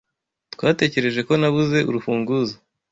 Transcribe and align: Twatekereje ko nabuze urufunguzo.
Twatekereje 0.53 1.21
ko 1.27 1.33
nabuze 1.41 1.77
urufunguzo. 1.89 2.55